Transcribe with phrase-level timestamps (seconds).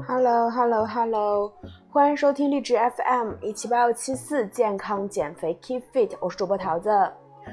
[0.00, 1.52] Hello Hello Hello，
[1.90, 6.90] 欢迎收听励志 FM 一七八幺七四健康减肥 Keep Fit，我是主播桃子，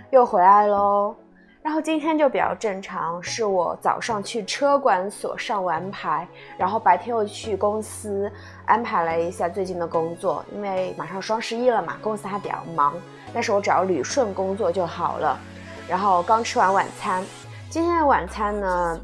[0.10, 1.14] 又回来喽。
[1.62, 8.32] 然后今天就比较正常，是我早上去车管所上完牌，然后白天又去公司
[8.66, 12.94] 安排了一下最近的工作，因为马上双十一了嘛，公司还比较忙，
[13.34, 15.38] 但是我只要捋顺工作就好了。
[15.90, 17.24] 然后刚吃完晚餐，
[17.70, 19.00] 今天的晚餐呢，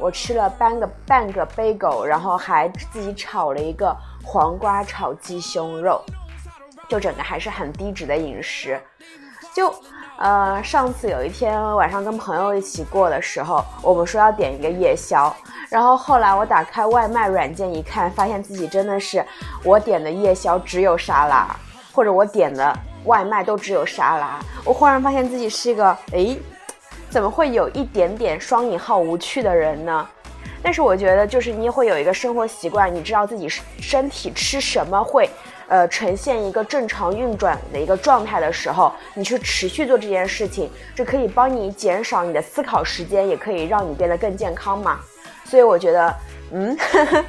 [0.00, 6.02] 我吃了半个半个 bagel，然后还自己炒了一个黄瓜炒鸡胸肉，
[6.88, 8.80] 就整个还是很低脂的饮食，
[9.54, 9.72] 就。
[10.22, 15.34] 呃，上次有一天晚上跟朋友一起过的时候，我们说要点一个夜宵，
[15.70, 19.24] 然后后来我打开外卖软件一看，发现自己真的是
[19.64, 21.56] 我点的夜宵只有沙拉，
[21.90, 24.38] 或者我点的外卖都只有沙拉。
[24.62, 26.38] 我忽然发现自己是一个，诶，
[27.10, 30.08] 怎么会有一点点双引号无趣的人呢？
[30.62, 35.28] 但是我觉得，就是你会有一个生活习惯，你知道自己身体吃什么会。
[35.66, 44.98] 呃，呈现一个正常运转的一个状态的时候，你去持续做这件事情，这可以帮你减少你的思考时间，也可以让你变得更健康嘛。
[45.44, 46.14] 所以我觉得，
[46.52, 46.76] 嗯，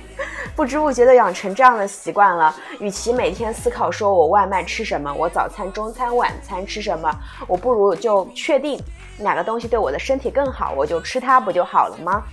[0.56, 2.56] 不知不觉的养成这样的习惯了。
[2.80, 7.12] 与其每天思考说我外卖吃什么，我早餐、中餐、晚餐吃什么，
[7.48, 8.80] 我不如就确定
[9.22, 12.24] 哪个东西对我的身体更好，我就吃它不就好了吗？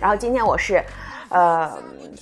[0.00, 0.84] 然后今天我是。
[1.30, 1.70] 呃，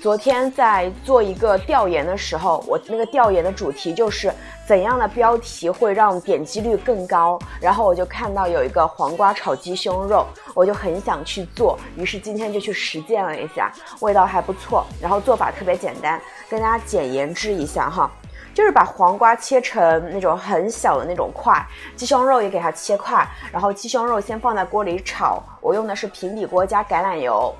[0.02, 4.32] 昨天在做一个调研的时候，我那个调研的主题就是
[4.66, 7.38] 怎样的标题会让点击率更高。
[7.60, 14.84] 然后我就看到有一个黄瓜炒鸡胸肉，我就很想去做，于是今天就去实践了一下，味道还不错。
[15.00, 18.10] 然后做法特别简单，跟大家简言之一下哈，
[18.56, 21.62] 就是把黄瓜切成那种很小的那种块，
[21.94, 27.54] 鸡胸肉也给它切块，然后鸡胸肉先放在锅里炒，我用的是平底锅加橄榄油。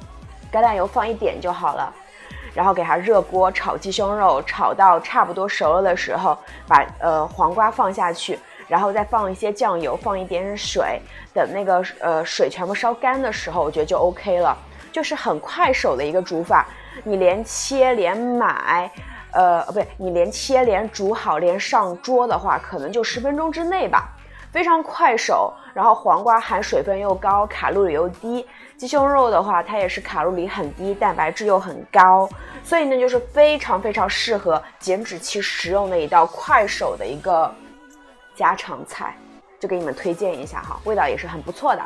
[0.51, 1.93] 橄榄油放一点就好了，
[2.55, 10.99] 然后给它热锅炒鸡胸肉，炒到差不多熟了的时候，把呃黄瓜放下去，然后再放一些酱油，放一点水，
[11.35, 14.57] 等那个呃水全部烧干的时候，我觉得就 OK 了，
[14.91, 16.67] 就是很快手的一个煮法。
[17.05, 18.91] 你连切连买，
[19.37, 24.09] 呃，不对，你连切连煮好连上桌的话，可能就十分钟之内吧。
[24.51, 28.47] 非常快手，然后黄瓜含水分又高，卡路里又低。
[28.79, 32.27] 鸡胸肉的话，它也是卡路里很低，蛋白质又很高，
[32.65, 37.55] 所以呢，就是非常非常适合减脂期食用的一道快手的一个
[38.35, 39.15] 家常菜，
[39.61, 41.83] 就给你们推荐一下哈，味道也是很不错的。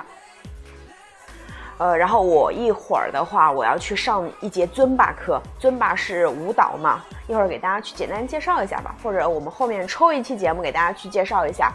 [1.81, 11.73] 呃，然后我一会儿的话，我要去上一节尊巴课，尊巴是舞蹈嘛，一会儿给大家去简单介绍一下吧，或者我们后面抽一期节目给大家去介绍一下。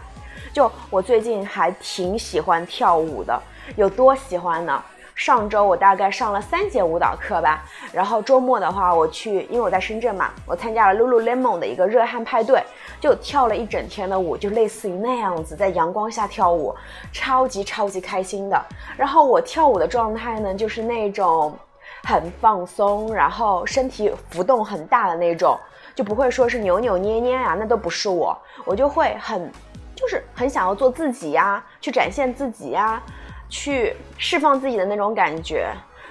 [0.52, 3.42] 就我最近还挺喜欢跳舞的，
[3.74, 4.80] 有多喜欢呢？
[5.16, 12.62] 上周我大概上了三节舞蹈课吧，然后周末的话我去，因为我在深圳嘛，我参加了 Lululemon 的一个热汗派对，
[13.00, 16.76] 就跳了一整天的舞，就类似于那样子，在阳光下跳舞，
[17.14, 18.62] 超级超级开心的。
[18.94, 21.56] 然后我跳舞的状态呢，就是那种
[22.04, 25.58] 很放松，然后身体浮动很大的那种，
[25.94, 29.50] 就不会说是扭扭捏捏啊，那都不是我，我就会很。
[29.98, 33.02] 就是很想要做自己呀，去展现自己呀，
[33.48, 35.68] 去释放自己的那种感觉。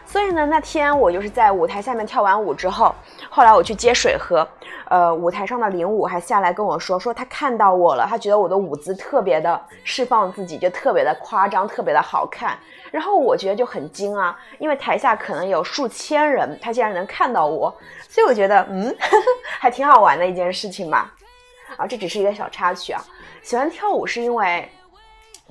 [0.07, 2.93] 所以呢，那天我就是在舞台下面跳完舞之后，
[3.27, 4.47] 后来我去接水喝，
[4.87, 12.55] 呃，舞台上的领舞还下来跟我说，说他看到我了，他觉得我的舞姿特别的释放自己，就特别的夸张，特别的好看。
[12.91, 17.75] 然后我觉得就很惊啊，因为台下可能有数千人，他竟然能看到我，
[18.07, 18.95] 所以我觉得，嗯，
[19.59, 21.11] 还挺好玩的一件事情吧。
[21.77, 23.03] 啊，这只是一个小插曲啊。
[23.41, 24.69] 喜欢跳舞是因为，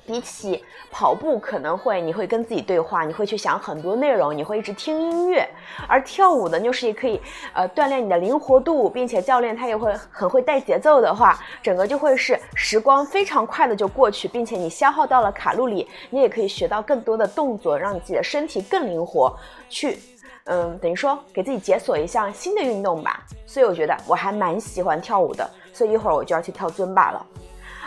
[0.05, 5.47] 比起跑步，可能会你会跟自己对话，你会去想很多内容，你会一直听音乐。
[5.87, 7.19] 而跳舞呢，就是也可以
[7.53, 19.35] 呃锻炼你的灵活度，并且教练他也会很会带节奏的话，整个就会是时光非常快的就过去，并且你消耗到了卡路里，你也可以学到更多的动作，让你自己的身体更灵活，
[19.69, 19.99] 去
[20.45, 23.23] 嗯等于说给自己解锁一项新的运动吧。
[23.47, 27.25] 所以我觉得我还蛮喜欢跳舞的，所以一会儿我就要去跳尊巴了。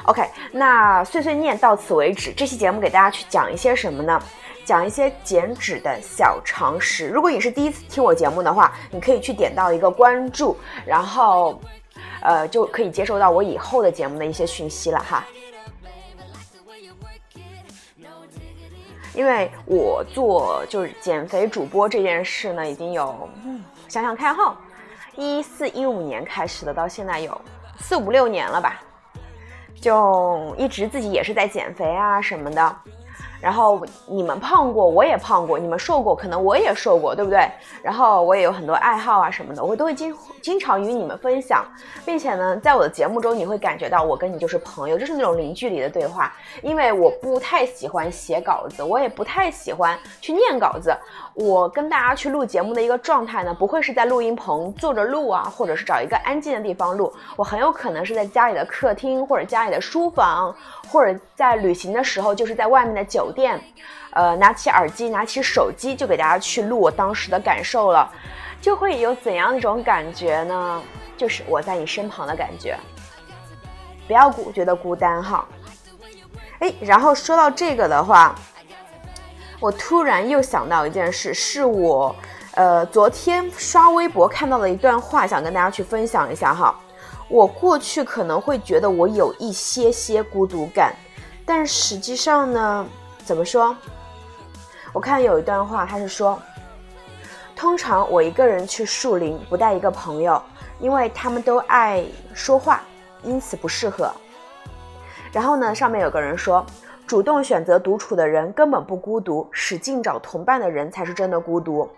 [0.05, 2.33] OK，那碎碎念到此为止。
[2.33, 4.21] 这期节目给大家去讲一些什么呢？
[4.65, 7.09] 讲一些减脂的小常识。
[7.09, 10.56] 如果你是第一次听我节目的话，你可以去点到一个关注，
[10.87, 11.59] 然后，
[12.21, 15.25] 呃，就可以接收到我以后的节目的一些讯息了哈。
[19.15, 24.55] 因为我做就是减肥主播这件事呢，已经有，嗯，想想看哈，
[25.17, 27.41] 一四一五年开始的，到现在有
[27.81, 28.83] 四五六年了吧。
[29.80, 32.76] 就一直自己也是在减肥啊什么的，
[33.40, 37.49] 然后你们胖过，我也胖过；你们瘦过，可能我也瘦过，对不对？
[37.82, 41.64] 然后我也有很多爱好啊什么的，我都会经经常与你们分享，
[42.05, 46.32] 并且呢，在我的节目中，你会感觉到我跟你就是朋友，就是那种零距离的对话。
[46.62, 50.96] 因为我不太喜欢写稿子，我也不太喜欢去念稿子。
[51.35, 57.12] 我跟大家去录节目的一个状态呢，不会是在录音棚坐着录啊，或者是找一个安静的地方录。
[57.37, 60.52] 我很有可能是在家里的客厅，或者家里的书房，
[60.90, 63.62] 或者在旅行的时候，就是在外面的酒店，
[64.11, 68.12] 呃，拿起耳机，拿起手机，就给大家去录我当时的感受了，
[68.61, 70.82] 就会有怎样一种感觉呢？
[71.17, 72.76] 就是我在你身旁的感觉，
[74.08, 75.46] 不要孤觉得孤单哈。
[76.58, 78.35] 哎，然后说到这个的话。
[79.61, 82.14] 我突然又想到一件事，是我，
[82.52, 86.73] 呃，昨天刷微博看到的一段话，想跟大家去分享一下哈。
[87.29, 90.94] 我过去可能会觉得我有一些些孤独感，
[91.49, 92.87] 但实际上呢，
[93.25, 93.75] 怎么说？
[94.93, 96.39] 我看有一段话，他是说，
[97.56, 100.43] 通常我一个人去树林，不带一个朋友，
[100.79, 102.05] 因为他们都爱
[102.35, 102.83] 说话，
[103.23, 104.12] 因此不适合。
[105.33, 106.65] 然后呢，上面有个人说。
[107.06, 111.89] 主动选择独处的人根本不孤独，使劲找同伴的人才是真的孤独。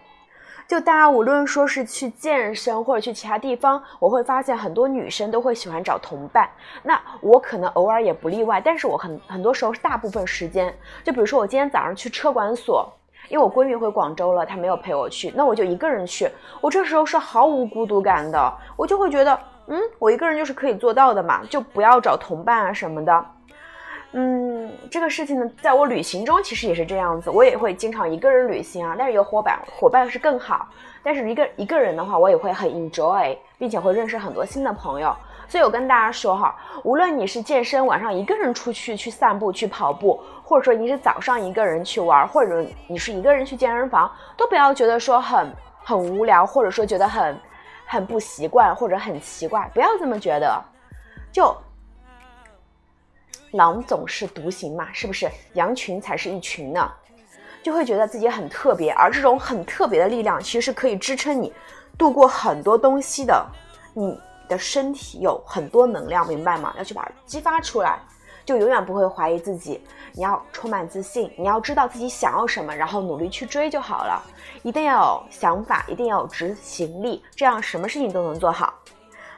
[0.71, 6.49] 就大家无论说是去健身或者去其他地方，我会发现很多女生都会喜欢找同伴。
[6.85, 10.73] 那我可能偶尔也不例外，但是我很很多时候是大部分时间。
[11.03, 12.89] 就比如说我今天早上去车管所，
[13.29, 16.31] 因为我闺蜜回广州了，她没有陪我去，那我就一个人去。
[16.61, 23.27] 我这时候是毫无孤独感的，我就会觉得，嗯，我一个人就是可以做到的嘛，就不要找同伴啊什么的。
[24.13, 30.69] 嗯，这个事情呢，在我旅行中其实也是这样子，我也会经常一个人旅行啊，但是有伙伴，伙伴是更好。
[31.03, 35.17] 但是一个一个人的话，我也会很 enjoy，并且会认识很多新的朋友。
[35.47, 45.53] 所以我跟大家说哈，无论你是健身，晚上一个人出去去散步、去跑步，或者说你是早上一个人去玩，或者你是一个人去健身房，都不要觉得说很
[45.85, 47.39] 很无聊，或者说觉得很
[47.87, 50.61] 很不习惯或者很奇怪，不要这么觉得，
[51.31, 51.57] 就。
[53.53, 55.31] 狼总是独行嘛，是不是？
[55.55, 56.91] 羊群才是一群呢，
[57.63, 61.53] 就会觉得自己很特别，而这种很特别的力量，其实是可以支撑你
[61.99, 63.47] 度过很多东西的。
[63.93, 64.17] 你
[64.49, 66.73] 的身体有很多能量，明白吗？
[66.79, 67.99] 要去把它激发出来，
[68.45, 69.85] 就永远不会怀疑自己。
[70.13, 74.23] 你要充满自信，你要知道自己想要什么，然后努力去追就好了。
[74.63, 78.75] 一定要有想法，一定要有执行力，这样什么事情都能做好。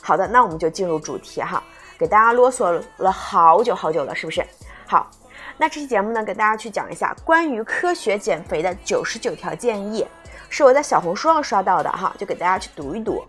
[0.02, 1.62] 好的，那我们就进入主题哈。
[2.02, 4.44] 给大家啰嗦了好久好久了，是不是？
[4.88, 5.08] 好，
[5.56, 10.04] 那这期节目呢，给大家去讲一下关于科学减肥的九十九条建议，
[10.50, 13.24] 是我在小红书上刷到的哈，就给大家去读一读，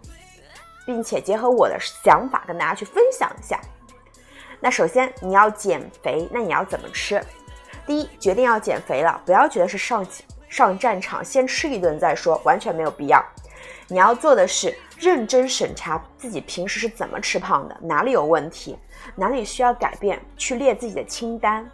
[0.88, 3.62] 并且结合我的想法跟大家去分享一下。
[4.60, 7.24] 那首先你要减肥，那你要怎么吃？
[7.86, 10.04] 第一，决定要减肥了，不要觉得是上
[10.54, 13.26] 上战场先吃一顿再说，完全没有必要。
[13.88, 14.72] 你要做的是。
[15.00, 18.78] 认真审查自己平时是怎么吃胖的，哪里有问题，
[19.16, 21.70] 哪里需要改变，去列自己的清单。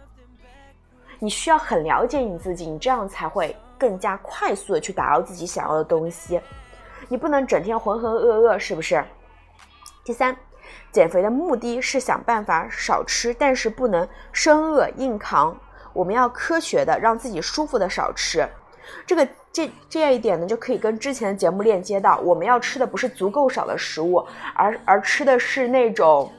[1.20, 6.40] 你需要很了解你自己，你这样才会更加快速的去达到自己想要的东西。
[7.08, 9.04] 你不能整天浑浑噩噩，是不是？
[10.02, 10.36] 第三，
[10.90, 15.56] 减肥的目的是想办法少吃，但是不能生饿硬扛。
[15.92, 18.48] 我们要科学的让自己舒服的少吃。
[19.06, 22.18] 这个这这样一点呢，就可以跟之前的节目链接到。
[22.18, 26.30] 我们要吃的不是足够少的食物，而而吃的是那种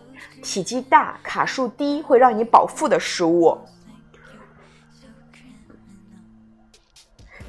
[0.42, 3.58] 体积大、卡数低、会让你饱腹的食物。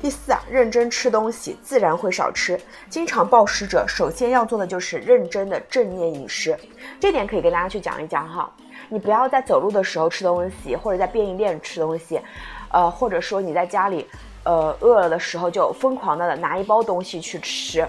[0.00, 2.60] 第四啊，认真吃东西，自然会少吃。
[2.90, 6.58] 经常暴食者，首先要做的就是认真的正念饮食。
[6.98, 8.52] 这点可以跟大家去讲一讲哈。
[8.88, 12.20] 你不要在走路的时候吃东西，或者在便利店吃东西，
[12.72, 14.08] 呃，或者说你在家里。
[14.44, 17.86] 呃，饿了的时候就疯狂的拿一包东西去吃。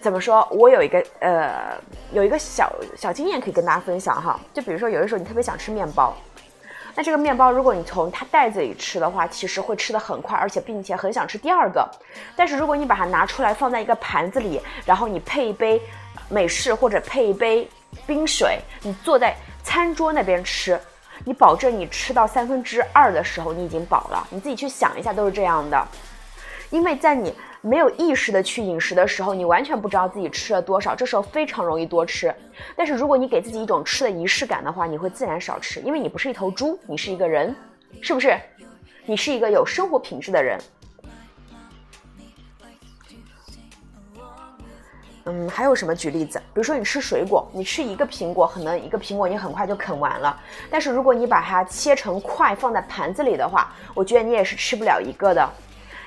[0.00, 0.46] 怎么说？
[0.50, 1.76] 我有一个呃，
[2.12, 4.40] 有一个小小经验可以跟大家分享哈。
[4.54, 6.16] 就比如说，有的时候你特别想吃面包，
[6.94, 11.86] 那这个面包如果你从它袋子里吃的话，其实会吃的很快，而且并且很想吃第二个。
[12.34, 15.78] 但是如果你把它拿出来放在一个盘子里，然后你配一杯
[16.30, 17.68] 美式或者配一杯
[18.06, 20.80] 冰水，你坐在餐桌那边吃。
[21.24, 24.26] 你保证你吃到三分之二的时候，你已经饱了。
[24.30, 25.86] 你自己去想一下，都是这样的。
[26.70, 32.34] 因为在你没有意识的去饮食的时候，你完全不知道自己吃了多少，这时候非常容易多吃。
[32.76, 37.54] 但是如果你给自己一种吃的仪式感的话，你会自然少吃，因为你不是一头猪，你是一个人，
[38.00, 38.38] 是不是？
[39.04, 40.58] 你是一个有生活品质的人。
[45.30, 45.94] 嗯，还有什么？
[45.94, 50.34] 举例子，比如说你吃水果，你吃一个苹果，可能一个苹果你很快就啃完了。
[50.70, 55.46] 但是如果你把它切成块放在盘子里的话，我觉得你也是吃不了一个的。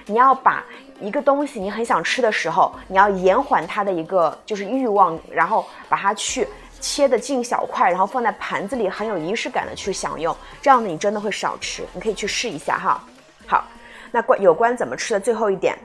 [0.05, 0.63] 你要把
[0.99, 6.47] 一个东西你很想吃的时候，你要延缓它的一个就是欲望，然后把它去
[6.79, 10.35] 切的进小块，然后放在盘子里，很有仪式感的去享用。
[10.61, 11.83] 这样子你真的会少吃。
[11.93, 13.03] 你可以去试一下哈。
[13.45, 13.63] 好，
[14.11, 15.77] 那关有关怎么吃的最后一点。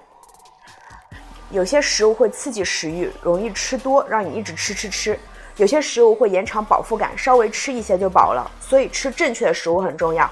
[1.50, 5.14] 有些食物会刺激食欲，容易吃多，让你一直吃吃吃；
[5.56, 8.50] 有些食物会延长饱腹感，稍微吃一些就饱了。
[8.60, 10.30] 所以吃正确的食物很重要。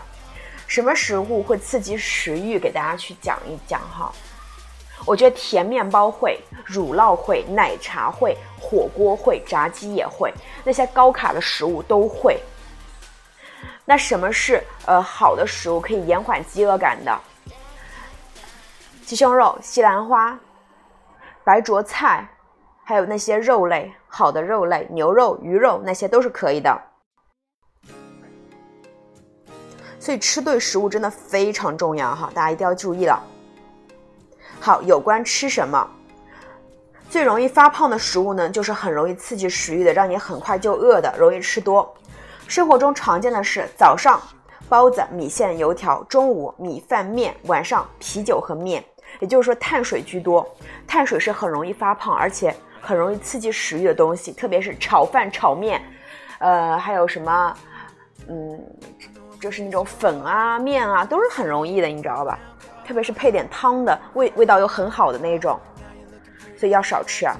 [0.66, 2.58] 什么食物会刺激食欲？
[2.58, 4.12] 给大家去讲一讲哈。
[5.06, 10.32] 我觉得甜面包会，乳酪会，奶茶会，火锅会，炸鸡也会，
[10.64, 12.38] 那些高卡的食物都会。
[13.84, 17.20] 那什么是呃好的食物，可以延缓饥饿感的？
[19.04, 20.38] 鸡胸肉、西兰花。
[21.46, 22.28] 白灼菜，
[22.82, 26.76] 还有那些肉类，好的肉类，牛肉、鱼肉那些都是可以的。
[30.00, 33.22] 所以吃对食物真的非常重要哈，大家一定要注意了。
[34.58, 35.88] 好，有关吃什么，
[37.08, 41.94] 最容易发胖的食物呢，就是很容易刺激食欲的，让你很快就饿的，容易吃多。
[42.48, 44.20] 生活中常见的是早上
[44.68, 48.84] 包子、米线、油条，中午米饭面，晚上啤酒和面。
[49.20, 50.46] 也就是说，碳水居多，
[50.86, 55.82] 碳水是很容易发胖，而且很容易刺激食欲的东西，特别是炒饭、炒面，
[56.38, 57.54] 呃，还有什么，
[58.28, 58.60] 嗯，
[59.40, 62.38] 就是那种粉啊、面啊，都是很容易的，你知道吧？
[62.86, 65.58] 特别是配点汤的，味味道又很好的那种，
[66.56, 67.34] 所以要少吃啊。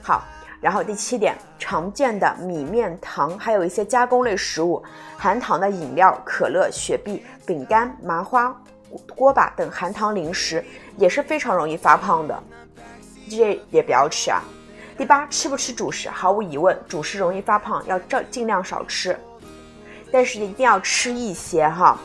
[0.00, 0.22] 好，
[0.60, 4.80] 然后第七点，常见的米面糖，还有一些加工类食物，
[5.16, 8.54] 含糖的饮料、可乐、雪碧、饼干、麻花。
[9.14, 10.64] 锅巴等含糖零食
[10.96, 12.42] 也是非常容易发胖的，
[13.28, 14.42] 这也不要吃啊。
[14.98, 16.08] 第八，吃不吃主食？
[16.10, 19.18] 毫无疑问，主食容易发胖，要尽尽量少吃，
[20.12, 21.98] 但是一定要吃一些哈。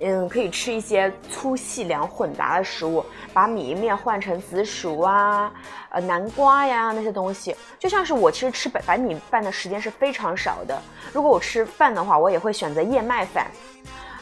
[0.00, 5.52] 嗯，可以吃一些粗细粮混杂的食物，把米面换成紫薯啊、
[5.90, 7.54] 呃南瓜呀那些东西。
[7.78, 13.46] 就像是我其实吃白白米饭的时间是非常少的，如果我吃饭的话，我也会选择燕麦饭。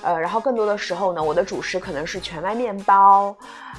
[0.02, 3.37] 呃，然后更多的时候呢，我的主食可能是全麦面包，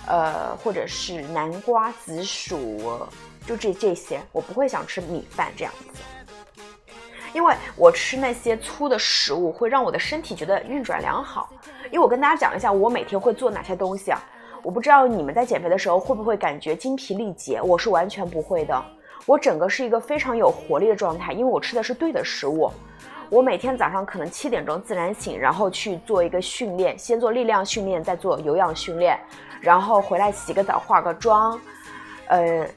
[0.08, 3.00] 呃，或者是南瓜、紫薯，
[3.46, 6.02] 就这这些，我不会想吃米饭这样子，
[7.34, 11.50] 因为我吃那些粗的食物会让我的身体觉得运转良好。
[11.86, 14.22] 因为我跟大家讲一下，我每天会做哪些东西啊？
[14.64, 18.80] 我不知道你们在减肥的时候会不会感觉精疲力竭，我是完全不会的，
[19.26, 22.72] 我整个是一个非常有活力的状态，因为我吃的是对的食物。
[23.32, 29.18] 我每天早上可能七点钟自然醒，然后去做一个训练，先做力量训练，再做有氧训练，
[29.62, 31.58] 然后回来洗个澡，化个妆，
[32.28, 32.68] 呃，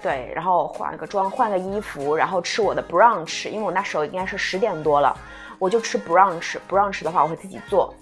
[0.00, 5.14] 对，然后化个妆，换个衣服，然后吃我的 brunch，因为我那时候应该是十点多了，
[5.58, 7.94] 我就吃 brunch，brunch 的话我会自己做，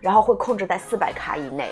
[0.00, 1.70] 然后会控制在四百卡以内，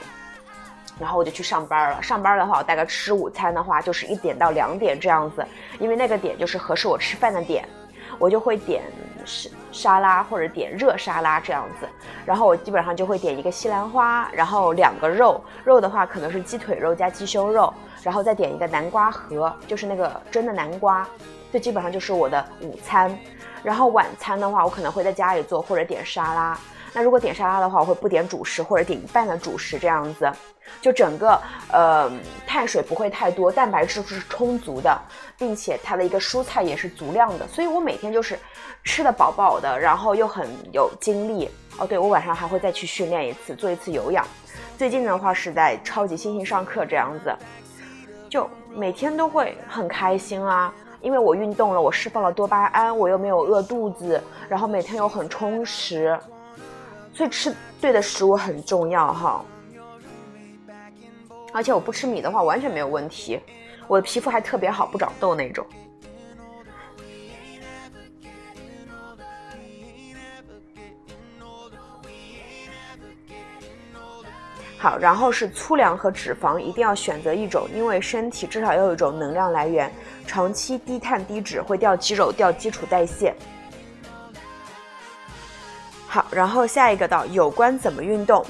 [1.01, 2.01] 然后我就去上班了。
[2.01, 5.45] 上班的话，我大概吃午餐的话就是一点到两点这样子，
[5.81, 7.69] 因为那个点就是合适我吃饭的点。
[8.19, 8.83] 我就会点
[9.25, 11.89] 沙沙拉或者点热沙拉这样子，
[12.25, 21.07] 然后我基本上就会点一个西兰花，然后两个肉，肉的话可能是鸡腿肉加鸡胸肉，然后再点一个南瓜盒，就是那个蒸的南瓜，
[21.53, 23.17] 这基本上就是我的午餐。
[23.63, 26.59] 然后晚餐的话，我可能会在家里做或者点沙拉。
[26.97, 30.33] 那如果点沙拉的话，我会不点主食或者点一半的主食这样子，
[30.81, 31.39] 就整个
[31.71, 32.11] 呃
[32.47, 34.99] 碳水不会太多，蛋白质是充足的，
[35.37, 38.39] 并且它的一个蔬菜也是足量的，所以我每天就是
[38.83, 41.51] 吃的饱饱的，然后又很有精力。
[41.79, 44.27] 哦，对我晚上还会再去训练一次，做一次有氧。
[44.79, 47.31] 最近的话是在超级星星上课这样子，
[48.31, 50.73] 就每天都会很开心啊，
[51.03, 56.19] 因为我运动了，我释放了多巴胺，我又没有饿肚子，然后每天又很充实。
[57.17, 59.43] 所以吃对的食物很重要哈，
[61.55, 63.41] 而且我不吃米的话完全没有问题，
[63.89, 65.67] 我的皮肤还特别好，不长痘那种。
[74.79, 79.91] 好，然后是粗粮和脂肪，一定要选择一种，因为身体至少要有一种能量来源，
[80.27, 83.35] 长期低碳低脂会掉肌肉、掉基础代谢。
[86.09, 88.45] 好，然后下一个到有关怎么运动，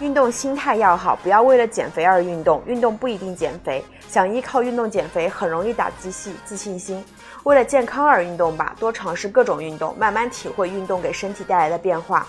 [0.00, 7.04] 运动心态要好，不要为了减肥而运动，运动不一定减肥，想依靠运动减肥很容易打击信自信心。
[7.44, 12.26] 为了健康而运动吧，多尝试各种运动，慢慢体会运动给身体带来的变化。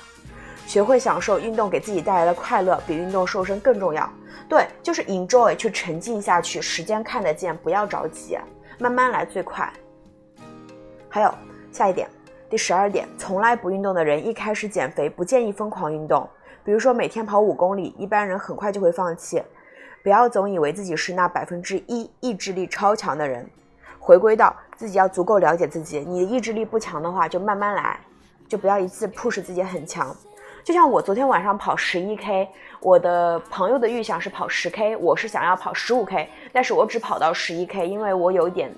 [0.66, 4.08] 学会享受运动给自己带来的快乐，比运动瘦身更重要。
[4.48, 8.38] 对，就是 enjoy，去沉浸下去，时间看得见，不要着急，
[8.78, 9.68] 慢慢来最快。
[11.10, 11.34] 还有
[11.72, 12.08] 下一点，
[12.50, 16.28] 第十二点，从来不运动的人一开始减肥不建议疯狂运动，
[16.64, 19.40] 比如说每天跑五公里，一般人很快就会放弃。
[20.02, 23.48] 不要总以为自己是那百分之一意志力超强的人，
[24.00, 26.00] 回归到自己要足够了解自己。
[26.00, 28.00] 你的意志力不强的话，就慢慢来，
[28.48, 30.16] 就不要一次 push 自己很强。
[30.64, 38.74] 就像我昨天晚上跑十一 k，我的朋友的预想是跑十 k，我是想要跑十五 k，但是我只跑到十一 k，因为我有一点，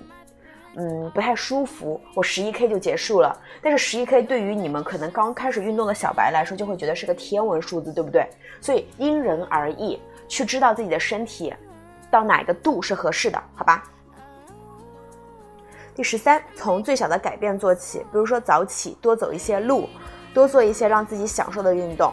[0.76, 3.36] 嗯，不太舒服，我十一 k 就结束了。
[3.60, 8.28] 但是十一 k 对于你们可能刚开始运动的小白来说，就会觉得是个天文数字，对不对？
[8.60, 11.52] 所以因人而异，去知道自己的身体
[12.10, 13.84] 到哪个度是合适的，好吧？
[15.94, 19.88] 第十三，从最小的改变做起，比如说早起，多走一些路。
[20.34, 22.10] 多做一些让自己享受的运动，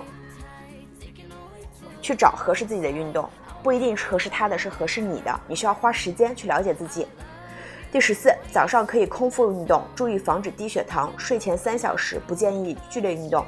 [2.01, 3.29] 去找合适自己的运动，
[3.63, 5.39] 不一定合适他的，是合适你的。
[5.47, 7.07] 你需要花时间去了解自己。
[7.91, 11.11] 第十四，早上可以空腹运动，注意防止低血糖。
[11.17, 13.43] 睡前三小时不建议剧烈运动，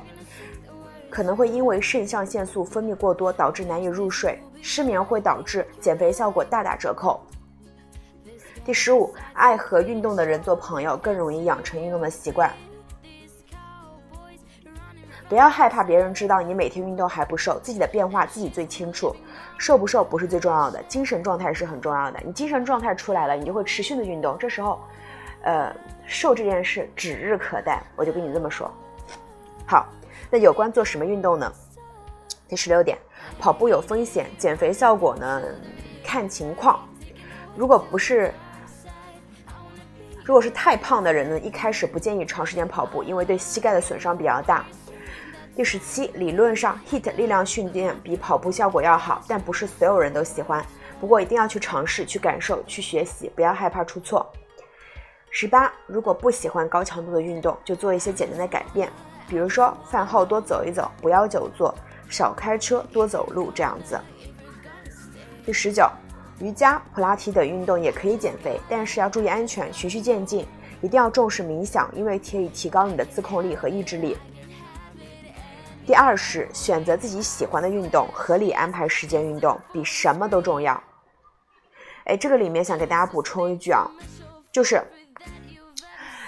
[1.12, 7.22] 可能会因为肾上腺素分泌过多导致难以入睡，失眠会导致减肥效果大打折扣。
[8.66, 12.52] 第十五，爱和运动的人做朋友，更容易养成运动的习惯。
[15.32, 19.16] 不要害怕别人知道你每天运动还不瘦，自己的变化自己最清楚。
[19.58, 22.20] 瘦不瘦不是最重要的，精神状态是很重要的。
[22.26, 24.38] 你精神状态出来了，你就会持续的运动。
[24.38, 24.82] 这时候，
[25.44, 25.74] 呃，
[26.06, 27.82] 瘦这件事指日可待。
[27.96, 28.70] 我就跟你这么说。
[29.66, 29.88] 好，
[30.30, 31.50] 那有关做什么运动呢？
[32.50, 32.98] 第十六点，
[33.40, 35.42] 跑步有风险，减肥效果呢
[36.04, 36.78] 看情况。
[37.56, 38.34] 如果不是，
[40.26, 44.66] 如果是太胖的人呢，一开始不建议长时间跑步，因为对膝盖的损伤比较大。
[45.54, 50.66] 第十七，理论上 HIT 力量训练比跑步效果要好，但不是所有人都喜欢。
[51.00, 54.32] 不过一定要去尝试、去感受、去学习，不要害怕出错。
[55.30, 58.90] 十八，如果不喜欢高强度的运动，就做一些简单的改变，
[59.28, 61.76] 比如说饭后多走一走，不要久坐，
[62.10, 64.00] 少开车，多走路这样子。
[65.46, 65.86] 第十九，
[66.40, 70.48] 瑜伽、普拉提等运动也可以减肥，但是要注意安全，循序渐进，
[70.82, 74.18] 一定要重视冥想，因为可以提高你的自控力和意志力。
[75.86, 80.82] 第二是选择自己喜欢的运动，合理安排时间运动，比什么都重要。
[82.06, 83.90] 哎，这个里面想给大家补充一句啊，
[84.52, 84.82] 就是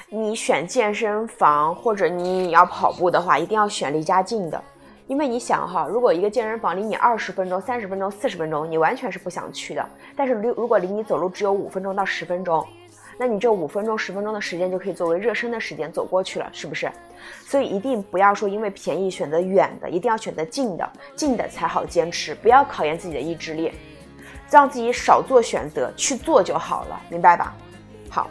[0.09, 4.61] 你选健身房或者你要跑步的话，一定要选离家近的，
[5.07, 9.87] 因为你想哈，如果一个健身房离你二十分钟、三十分钟、四十分钟，你完全是不想去的。
[10.15, 12.65] 但是离如果离你走路只有五分钟到十分钟。
[13.17, 16.91] 那你这五分钟、十分钟的时间就可以作为热身的时间走过去了，是不是？
[17.45, 22.33] 所以一定不要说因为便宜选择远的，一定要选择近的，近的才好坚持。
[22.35, 23.71] 不要考验自己的意志力，
[24.49, 27.55] 让自己少做选择，去做就好了，明白吧？
[28.09, 28.29] 好，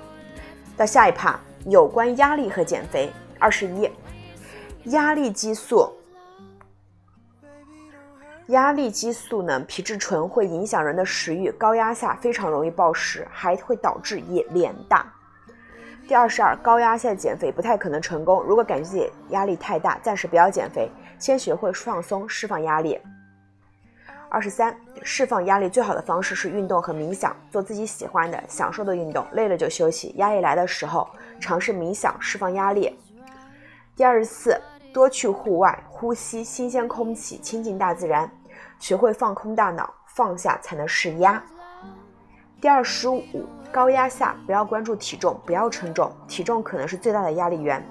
[0.77, 3.11] 到下一趴，有关压力和减肥。
[3.39, 3.91] 二十一，
[4.91, 5.91] 压力激素。
[8.49, 15.07] 压力激素呢，皮质醇会影响人的食欲，高压下非常容易暴食，还会导致眼脸大。
[16.09, 18.43] 第二十二，高压下减肥不太可能成功。
[18.43, 23.01] 如果感觉自己压力太大，暂时不要减肥，先学会放松，释放压力。
[24.29, 30.09] 二十三，释放压力最好的方式是运动和冥想，做自己喜欢的、享受的运动，累了就休息。
[30.17, 32.99] 压力来的时候，尝试冥想，释放压力。
[33.95, 34.61] 第二十四。
[34.93, 38.31] 多去户外呼吸新鲜空气，亲近大自然，
[38.79, 41.43] 学会放空大脑，放下才能释压。
[42.61, 43.25] 第二十五，
[43.73, 47.83] 高压下不要关注体重，不要称重，体重可能是最大的压力源。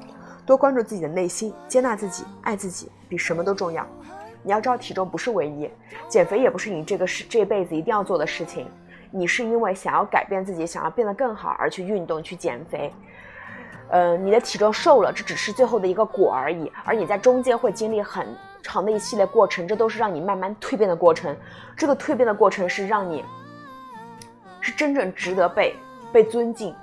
[0.45, 3.85] 多关注自己的内心，接纳自己，爱自己，比什么都重要。
[4.43, 5.69] 你要知道，体重不是唯一，
[6.07, 8.67] 减肥也不是你这个是这辈子一定要做的事情。
[9.11, 12.93] 你是因为想要改变自己，想要变得更好而去运动去减肥。
[13.91, 18.25] 呃，你的体重瘦了，这只是最后的一个果而已，而你在中间会经历很
[18.63, 21.35] 长的一系列过程，这都是让你慢慢蜕变的过程。
[21.75, 23.21] 这个蜕变的过程是让你
[24.61, 25.75] 是真正值得被
[26.13, 26.73] 被尊敬、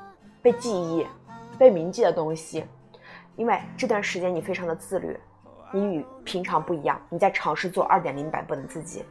[0.42, 1.07] 被记忆、
[1.59, 2.62] 被铭记的东西。
[3.37, 5.18] 因为这段时间你非常的自律，
[5.73, 9.03] 你与平常不一样，你在尝试做二点零版本的自己，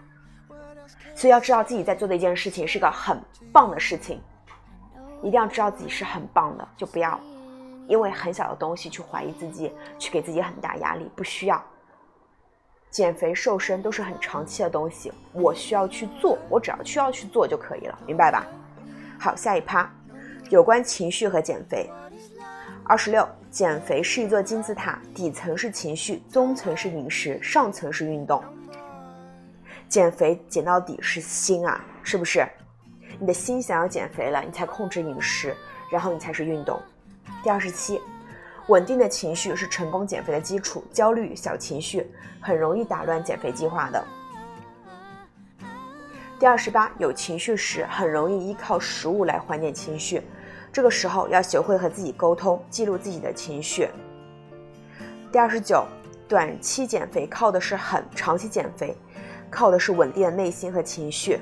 [1.15, 3.19] 所以要知道自己在做的一件事情是个很
[3.51, 4.21] 棒的事情，
[5.23, 7.19] 一定要知道自己是很棒的，就不要。
[7.87, 11.63] 因为很小的东西去怀疑自己，去给自己很大压力，不需要。
[12.89, 18.45] 减肥瘦身都是很长期的东西，我需要去做，我只要需要去做就可以了，明白吧？
[19.19, 19.91] 好，下一趴，
[20.49, 21.89] 有关情绪和减肥。
[22.83, 28.41] 二十六，减肥是一座金字塔，底层是情绪，中层是饮食，上层是运动。
[29.89, 32.47] 减肥减到底是心啊，是不是？
[33.19, 35.55] 你的心想要减肥了，你才控制饮食，
[35.91, 36.81] 然后你才是运动。
[37.43, 38.01] 第二十七，
[38.67, 42.05] 稳定的情绪是成功减肥的基础，焦虑小情绪
[42.41, 44.03] 很容易打乱减肥计划的。
[46.39, 50.21] 第二十八，有情绪时很容易依靠食物来缓解情绪，
[50.71, 53.89] 这个时候要学会和自己沟通，记录自己的情绪。
[55.31, 55.83] 第二十九，
[56.27, 58.95] 短期减肥靠的是狠，长期减肥
[59.49, 61.39] 靠的是稳定的内心和情绪。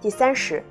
[0.00, 0.62] 第三十，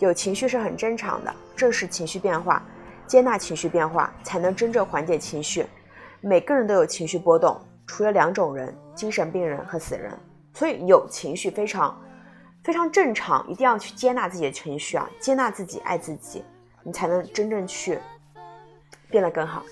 [0.00, 2.62] 有情绪是很正常的，正视情绪变化，
[3.10, 5.66] 接纳情绪变化，才能真正缓解情绪。
[6.20, 10.16] 每个人都有情绪波动，除了两种人：精神病人和死人。
[10.54, 12.00] 所以有情绪非常。
[12.62, 16.44] 非常正常，一定要去接纳自己的情绪啊，接纳自己，爱自己，
[16.84, 17.98] 你才能真正去
[19.10, 19.64] 变得更好。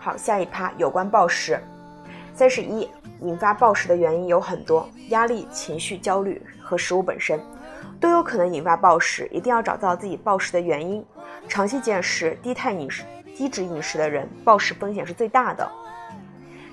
[0.00, 1.60] 好，下一趴有关暴食。
[2.34, 7.38] 三十一，引发暴食的原因有很多，压力、情绪、焦虑和食物本身
[8.02, 11.06] 都有可能引发暴食，一定要找到自己暴食的原因。
[11.48, 13.04] 长期减食、低碳饮食、
[13.36, 15.70] 低脂饮食的人，暴食风险是最大的。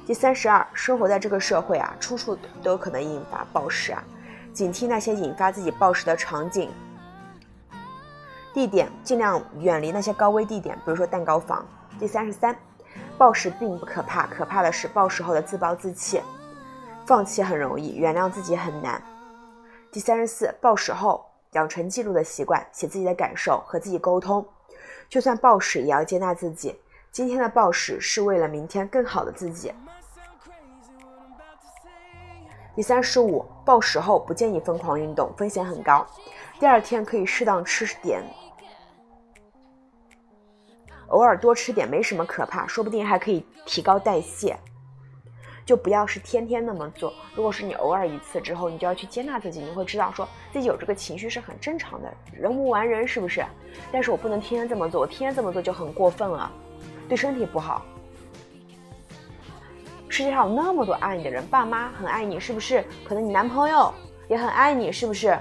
[0.07, 4.03] 第三十二，生活在这个社会啊，处处都可能引发暴食啊。
[4.51, 6.71] 警惕那些引发自己暴食的场景、
[8.51, 11.63] 地点，尽量远离那些高危地点，比如说蛋糕房。
[11.99, 12.55] 第三十三，
[13.19, 16.19] 暴食并不可怕，可怕的是暴食后的自暴自弃。
[17.05, 18.99] 放弃很容易，原谅自己很难。
[19.91, 24.45] 第三十四，暴食后养成记录的习惯，写自己的感受，和自己沟通。
[25.10, 26.80] 就算暴食，也要接纳自己。
[27.12, 29.73] 今天的暴食是为了明天更好的自己。
[32.75, 36.06] 第三十五，暴食后不建议疯狂运动，风险很高。
[36.60, 38.21] 第二天可以适当吃点，
[41.08, 44.56] 偶尔多吃点没什么可怕，说不定还可以提高代谢。
[45.69, 47.13] 就不要是天天那么做。
[47.36, 53.45] 如果是你偶尔一次之后，你就要去接纳自己，你会知道说自己有这个情绪是很正常的，人无完人，是不是？
[53.91, 56.51] 但是我不能天天这么做，我天天这么做就很过分了，
[57.08, 57.86] 对身体不好。
[60.08, 62.84] 世界上有那么多爱你的人，爸妈很爱你，是不是？
[63.08, 63.93] 可能你男朋友
[64.27, 65.38] 也很爱你，是不是？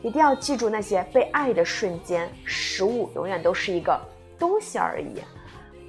[0.00, 2.26] 一定要记住那些被爱的瞬间。
[2.46, 4.00] 食物永远都是一个
[4.38, 5.20] 东西而已，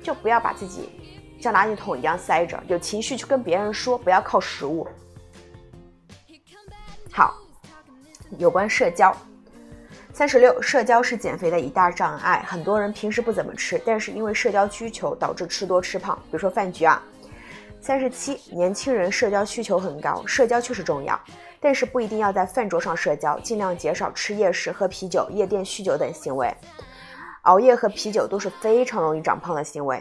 [0.03, 0.89] 就不要把自己
[1.41, 2.61] 像垃圾桶一样塞着。
[2.67, 4.87] 有情绪去跟别人说，不要靠食物。
[7.11, 7.35] 好，
[8.37, 9.15] 有关社交，
[10.13, 12.45] 三十六，社交是减肥的一大障碍。
[12.47, 16.15] 很多人平时不怎么吃，但是因为社交需求导致吃多吃胖。
[16.25, 17.01] 比如说饭局啊。
[17.83, 21.19] 三十七，年轻人社交需求很高，社交确实重要，
[21.59, 26.55] 但是不一定要在饭桌上社交，尽量减少吃夜食、喝啤酒、夜店酗酒等行为。
[27.41, 29.99] 熬夜和啤酒都是非常容易长胖的行为。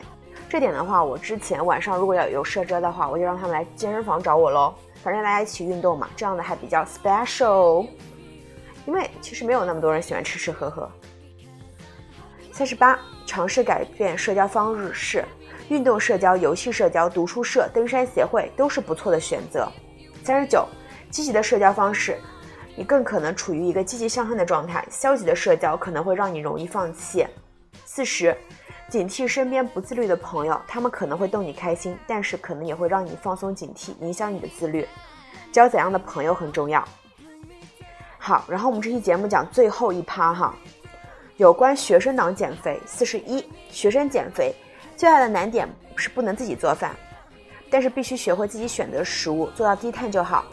[0.50, 4.74] 这点的话，我之前晚上如果要有社交的话，我就让他们来健身房找我喽。
[5.00, 7.86] 反正大家一起运动嘛，这样的还比较 special。
[8.84, 10.90] 因为其实没有那么多人喜欢吃吃喝喝。
[12.50, 15.24] 三十八，尝试改变社交方式。
[15.68, 19.70] 运动社交、游戏社交、读书社、登山协会都是不错的选择。
[20.24, 20.66] 三十九，
[21.10, 22.18] 积极的社交方式，
[22.74, 27.24] 你更可能处于一个积极向上的状态；消极的社交可能会让你容易放弃。
[27.84, 28.36] 四十，
[28.90, 34.84] 警惕身边不自律的朋友，他们可能会逗你开心，但是可能也会让你放松警惕，影响你的自律。
[35.52, 36.84] 交怎样的朋友很重要。
[38.18, 40.56] 好，然后我们这期节目讲最后一趴哈，
[41.36, 42.80] 有关学生党减肥。
[42.84, 44.52] 四十一，学生减肥。
[44.96, 46.90] 最大的难点是不能自己做饭，
[47.70, 50.44] 但是必须学会自己选择食物，做到低碳就好。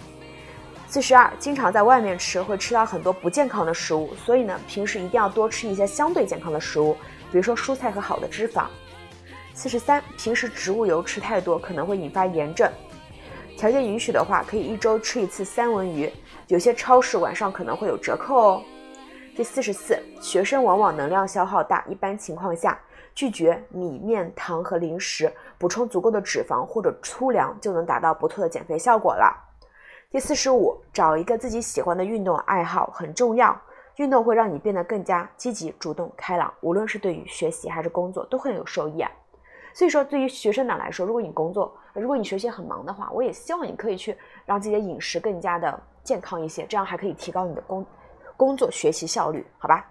[0.87, 6.95] 四十二，经常在外面吃，会吃到很多不健康的食物，所以呢，平时一定要多吃一些相对健康的食物，
[7.31, 8.65] 比如说蔬菜和好的脂肪。
[9.53, 12.71] 四十三，平时植物油吃太多可能会引发炎症，
[13.57, 16.11] 条件允许的话，可以一周吃一次三文鱼，
[16.47, 18.63] 有些超市晚上可能会有折扣哦。
[19.35, 22.79] 第四十四，学生往往能量消耗大，一般情况下。
[23.15, 29.35] 拒绝米面糖和零食，补充足够的脂肪或者粗粮，就能达到不错的减肥效果了。
[30.11, 33.59] 第四十五，找一个自己喜欢的运动爱好很重要，
[33.97, 39.11] 运动会让你变得更加积极、主动、开朗，无论是对于学习还是工作都很有收益啊。
[39.73, 47.85] 所以说，对于学生党来说，如果你工作，如果你学习很忙的话，我也希望你可以去让自己的饮食更加的健康一些，这样还可以提高你的工
[48.35, 49.85] 工作学习效率，好吧？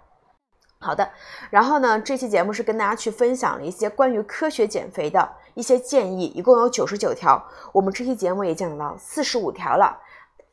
[0.79, 1.09] 好的，
[1.51, 7.43] 然后呢，这期节目是跟大家去分享了一些关于科学减肥的一些建议，一共有九十九条。
[7.73, 9.99] 我们这期节目也讲到四十五条了，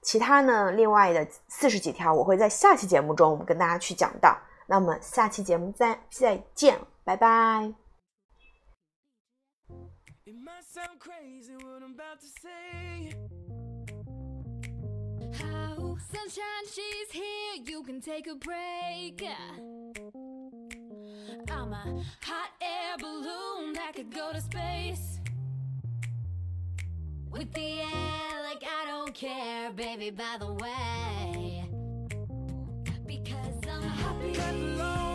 [0.04, 4.38] 其他呢，另外的四十几条我会在下期节目中跟大家去讲到。
[4.68, 7.74] 那么下期节目再再见，拜拜。
[10.74, 13.14] sound crazy what I'm about to say.
[15.40, 17.62] How sunshine, she's here.
[17.64, 19.24] You can take a break.
[21.48, 25.13] I'm a hot air balloon that could go to space.
[27.34, 31.66] With the air, like I don't care, baby, by the way.
[33.08, 35.13] Because I'm happy.